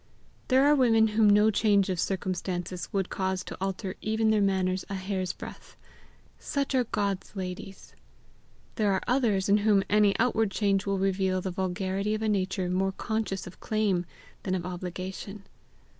[0.47, 4.83] There are women whom no change of circumstances would cause to alter even their manners
[4.89, 5.77] a hair's breadth:
[6.39, 7.93] such are God's ladies;
[8.77, 12.67] there are others in whom any outward change will reveal the vulgarity of a nature
[12.67, 14.07] more conscious of claim
[14.41, 15.43] than of obligation.